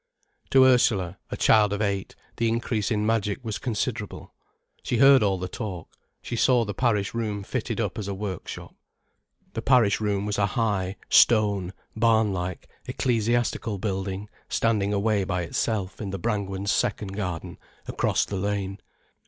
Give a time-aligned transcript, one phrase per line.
[0.49, 4.33] To Ursula, a child of eight, the increase in magic was considerable.
[4.81, 8.73] She heard all the talk, she saw the parish room fitted up as a workshop.
[9.53, 16.01] The parish room was a high, stone, barn like, ecclesiastical building standing away by itself
[16.01, 18.79] in the Brangwens' second garden, across the lane.